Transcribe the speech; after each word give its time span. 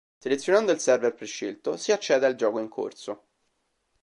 Selezionando 0.17 0.71
il 0.71 0.79
server 0.79 1.13
prescelto, 1.13 1.77
si 1.77 1.91
accede 1.91 2.25
al 2.25 2.33
gioco 2.33 2.57
in 2.57 2.69
corso. 2.69 3.23